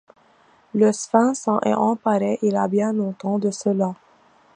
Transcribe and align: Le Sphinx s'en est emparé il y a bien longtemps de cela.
Le 0.73 0.91
Sphinx 0.93 1.41
s'en 1.41 1.59
est 1.59 1.75
emparé 1.75 2.39
il 2.41 2.53
y 2.53 2.57
a 2.57 2.67
bien 2.67 2.91
longtemps 2.91 3.37
de 3.37 3.51
cela. 3.51 3.93